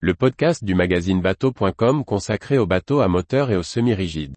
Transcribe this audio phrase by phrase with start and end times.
[0.00, 4.34] le podcast du magazine bateau.com consacré aux bateaux à moteur et aux semi-rigides.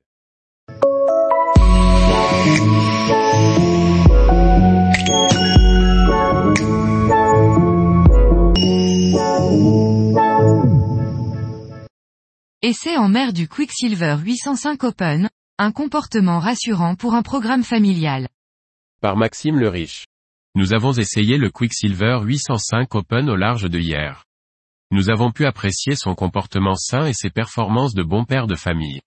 [12.62, 18.30] Essai en mer du Quicksilver 805 Open, un comportement rassurant pour un programme familial.
[19.02, 20.05] Par Maxime le Riche.
[20.55, 24.23] Nous avons essayé le Quicksilver 805 Open au large de hier.
[24.92, 29.02] Nous avons pu apprécier son comportement sain et ses performances de bon père de famille.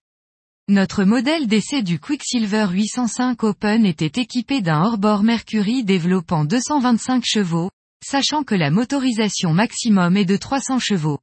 [0.69, 7.69] Notre modèle d'essai du Quicksilver 805 Open était équipé d'un hors-bord Mercury développant 225 chevaux,
[8.01, 11.19] sachant que la motorisation maximum est de 300 chevaux.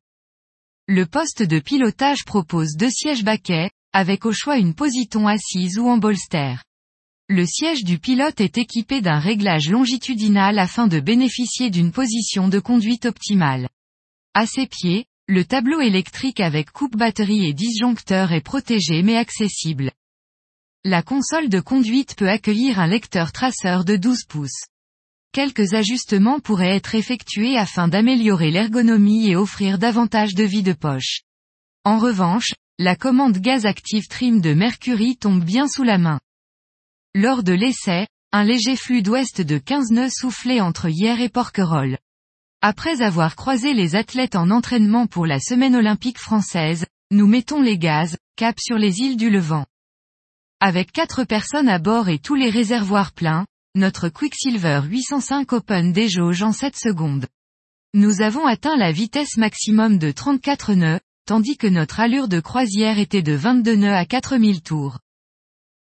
[0.87, 5.89] Le poste de pilotage propose deux sièges baquets, avec au choix une positon assise ou
[5.89, 6.57] en bolster.
[7.31, 12.59] Le siège du pilote est équipé d'un réglage longitudinal afin de bénéficier d'une position de
[12.59, 13.71] conduite optimale.
[14.33, 19.91] À ses pieds, le tableau électrique avec coupe batterie et disjoncteur est protégé mais accessible.
[20.85, 24.67] La console de conduite peut accueillir un lecteur traceur de 12 pouces.
[25.33, 31.23] Quelques ajustements pourraient être effectués afin d'améliorer l'ergonomie et offrir davantage de vie de poche.
[31.85, 36.21] En revanche, la commande gaz active trim de Mercury tombe bien sous la main.
[37.17, 41.99] Lors de l'essai, un léger flux d'ouest de 15 nœuds soufflait entre hier et Porquerolles.
[42.63, 47.79] Après avoir croisé les athlètes en entraînement pour la semaine olympique française, nous mettons les
[47.79, 49.65] gaz, cap sur les îles du Levant.
[50.61, 56.43] Avec quatre personnes à bord et tous les réservoirs pleins, notre Quicksilver 805 Open déjauge
[56.43, 57.27] en 7 secondes.
[57.95, 62.99] Nous avons atteint la vitesse maximum de 34 nœuds, tandis que notre allure de croisière
[62.99, 64.99] était de 22 nœuds à 4000 tours.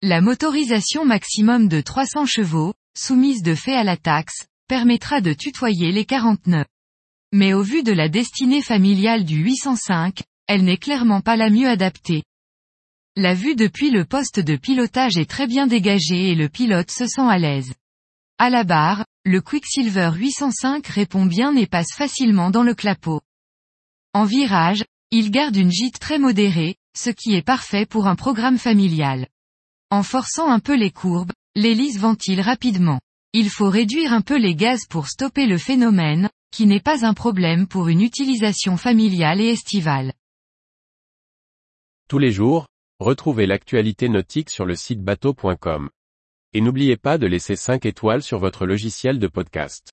[0.02, 5.90] La motorisation maximum de 300 chevaux, soumise de fait à la taxe, permettra de tutoyer
[5.90, 6.66] les 40 nœuds.
[7.32, 11.68] Mais au vu de la destinée familiale du 805, elle n'est clairement pas la mieux
[11.68, 12.22] adaptée.
[13.16, 17.06] La vue depuis le poste de pilotage est très bien dégagée et le pilote se
[17.06, 17.74] sent à l'aise.
[18.38, 23.20] À la barre, le Quicksilver 805 répond bien et passe facilement dans le clapot.
[24.14, 28.58] En virage, il garde une gîte très modérée, ce qui est parfait pour un programme
[28.58, 29.26] familial.
[29.90, 33.00] En forçant un peu les courbes, l'hélice ventile rapidement.
[33.32, 37.14] Il faut réduire un peu les gaz pour stopper le phénomène, qui n'est pas un
[37.14, 40.12] problème pour une utilisation familiale et estivale.
[42.08, 42.66] Tous les jours,
[43.00, 45.88] Retrouvez l'actualité nautique sur le site bateau.com.
[46.52, 49.92] Et n'oubliez pas de laisser 5 étoiles sur votre logiciel de podcast.